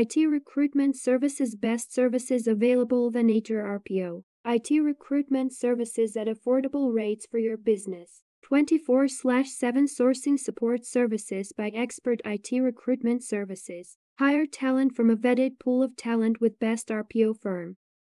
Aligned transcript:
IT 0.00 0.28
recruitment 0.28 0.96
services 0.96 1.56
best 1.56 1.92
services 1.92 2.46
available 2.46 3.10
the 3.10 3.24
nature 3.24 3.64
RPO. 3.64 4.22
IT 4.44 4.70
recruitment 4.80 5.52
services 5.52 6.16
at 6.16 6.28
affordable 6.28 6.94
rates 6.94 7.26
for 7.28 7.38
your 7.38 7.56
business. 7.56 8.22
24 8.42 9.08
7 9.08 9.86
sourcing 9.86 10.38
support 10.38 10.86
services 10.86 11.50
by 11.50 11.70
expert 11.70 12.20
IT 12.24 12.60
recruitment 12.60 13.24
services. 13.24 13.96
Hire 14.20 14.46
talent 14.46 14.94
from 14.94 15.10
a 15.10 15.16
vetted 15.16 15.58
pool 15.58 15.82
of 15.82 15.96
talent 15.96 16.40
with 16.40 16.60
best 16.60 16.90
RPO 16.90 17.40
firm. 17.40 17.76